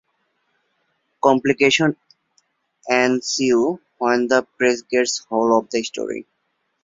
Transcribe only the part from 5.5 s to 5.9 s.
of the